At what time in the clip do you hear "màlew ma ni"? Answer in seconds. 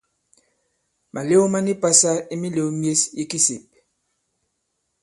1.13-1.73